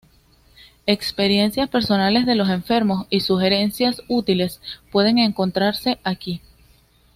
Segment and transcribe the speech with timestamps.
[0.87, 4.59] Experiencias personales de los enfermos y sugerencias útiles
[4.91, 6.41] pueden encontrarse aquí